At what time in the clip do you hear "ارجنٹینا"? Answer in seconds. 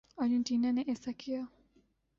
0.17-0.71